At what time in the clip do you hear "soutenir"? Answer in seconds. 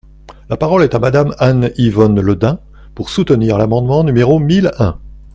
3.11-3.59